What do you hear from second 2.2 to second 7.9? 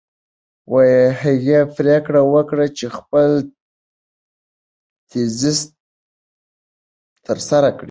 وکړه چې خپل تیزیس ترسره کړي.